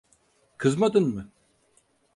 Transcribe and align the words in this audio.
Kızmadın 0.57 1.07
mı? 1.07 1.29